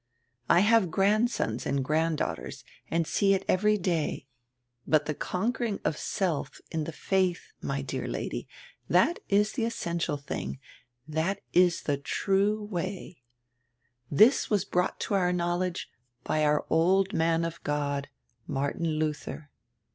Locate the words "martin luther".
18.47-19.51